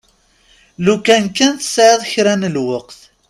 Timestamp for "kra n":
2.11-2.51